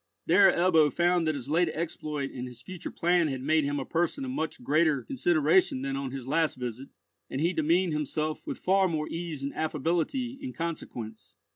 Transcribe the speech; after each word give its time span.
There 0.25 0.51
Ebbo 0.51 0.91
found 0.91 1.27
that 1.27 1.35
his 1.35 1.47
late 1.47 1.69
exploit 1.69 2.31
and 2.31 2.47
his 2.47 2.59
future 2.63 2.89
plan 2.89 3.27
had 3.27 3.43
made 3.43 3.65
him 3.65 3.79
a 3.79 3.85
person 3.85 4.25
of 4.25 4.31
much 4.31 4.63
greater 4.63 5.03
consideration 5.03 5.83
than 5.83 5.95
on 5.95 6.09
his 6.09 6.25
last 6.25 6.55
visit, 6.55 6.89
and 7.29 7.39
he 7.39 7.53
demeaned 7.53 7.93
himself 7.93 8.41
with 8.47 8.57
far 8.57 8.87
more 8.87 9.07
ease 9.07 9.43
and 9.43 9.53
affability 9.53 10.39
in 10.41 10.53
consequence. 10.53 11.35